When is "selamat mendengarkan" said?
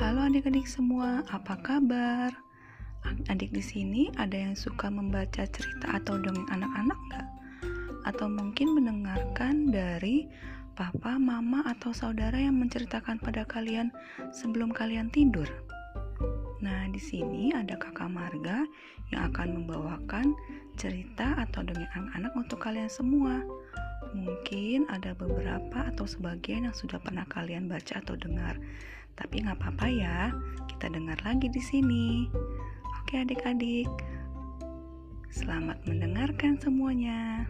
35.30-36.58